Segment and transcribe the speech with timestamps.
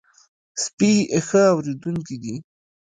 [0.63, 0.91] سپي
[1.27, 2.35] ښه اورېدونکي دي.